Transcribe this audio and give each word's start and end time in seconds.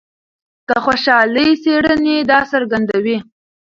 د 0.67 0.69
خوشحالۍ 0.83 1.47
څېړنې 1.63 2.17
دا 2.31 2.39
څرګندوي. 2.51 3.17